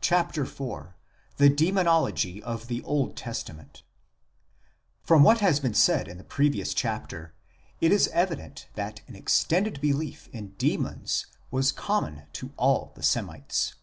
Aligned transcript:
CHAPTER 0.00 0.42
IV 0.44 0.60
THE 1.38 1.48
DEMONOLOGY 1.48 2.40
OF 2.44 2.68
THE 2.68 2.84
OLD 2.84 3.16
TESTAMENT 3.16 3.82
FROM 5.02 5.24
what 5.24 5.40
has 5.40 5.58
been 5.58 5.74
said 5.74 6.06
in 6.06 6.18
the 6.18 6.22
previous 6.22 6.72
chapter 6.72 7.34
it 7.80 7.90
is 7.90 8.06
evident 8.12 8.68
that 8.74 9.00
an 9.08 9.16
extended 9.16 9.80
belief 9.80 10.28
in 10.28 10.50
demons 10.54 11.26
was 11.50 11.72
common 11.72 12.28
to 12.34 12.52
all 12.56 12.92
the 12.94 13.02
Semites. 13.02 13.74